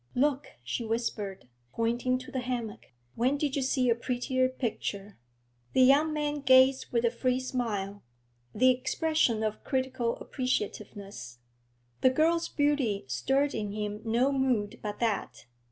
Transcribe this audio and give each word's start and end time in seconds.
'Look,' 0.15 0.47
she 0.63 0.83
whispered, 0.83 1.47
pointing 1.73 2.17
to 2.17 2.31
the 2.31 2.39
hammock. 2.39 2.87
'When 3.13 3.37
did 3.37 3.55
you 3.55 3.61
see 3.61 3.87
a 3.87 3.93
prettier 3.93 4.49
picture?' 4.49 5.19
The 5.73 5.83
young 5.83 6.11
man 6.11 6.39
gazed 6.41 6.87
with 6.91 7.05
a 7.05 7.11
free 7.11 7.39
smile, 7.39 8.01
the 8.51 8.71
expression 8.71 9.43
of 9.43 9.63
critical 9.63 10.15
appreciativeness. 10.19 11.37
The 12.01 12.09
girl's 12.09 12.49
beauty 12.49 13.05
stirred 13.07 13.53
in 13.53 13.73
him 13.73 14.01
no 14.03 14.31
mood 14.31 14.79
but 14.81 14.99
that. 15.01 15.45